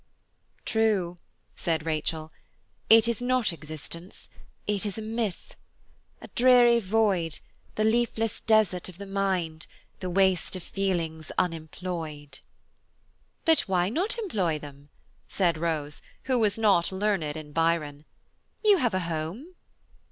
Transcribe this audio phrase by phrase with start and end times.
[0.65, 1.19] "True,"
[1.55, 2.31] said Rachel,
[2.89, 4.31] "it is not existence,
[4.65, 5.55] it is a myth.
[6.23, 7.37] 'A dreary void,
[7.75, 9.67] The leafless desert of the mind,
[9.99, 12.39] The waste of feelings unemployed.'"
[13.45, 14.89] "But why not employ them?"
[15.27, 18.05] said Rose, who was not learned in Byron;
[18.63, 19.53] "you have a home."